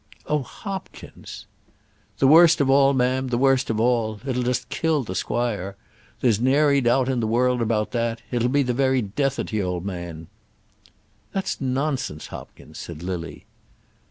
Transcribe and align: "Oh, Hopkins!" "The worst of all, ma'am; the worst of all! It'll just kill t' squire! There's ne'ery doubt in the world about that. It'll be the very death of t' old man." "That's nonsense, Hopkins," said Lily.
"Oh, 0.25 0.41
Hopkins!" 0.41 1.45
"The 2.17 2.25
worst 2.25 2.59
of 2.59 2.71
all, 2.71 2.95
ma'am; 2.95 3.27
the 3.27 3.37
worst 3.37 3.69
of 3.69 3.79
all! 3.79 4.19
It'll 4.25 4.41
just 4.41 4.67
kill 4.69 5.05
t' 5.05 5.13
squire! 5.13 5.75
There's 6.21 6.41
ne'ery 6.41 6.81
doubt 6.81 7.07
in 7.07 7.19
the 7.19 7.27
world 7.27 7.61
about 7.61 7.91
that. 7.91 8.19
It'll 8.31 8.49
be 8.49 8.63
the 8.63 8.73
very 8.73 9.03
death 9.03 9.37
of 9.37 9.45
t' 9.49 9.61
old 9.61 9.85
man." 9.85 10.25
"That's 11.33 11.61
nonsense, 11.61 12.25
Hopkins," 12.33 12.79
said 12.79 13.03
Lily. 13.03 13.45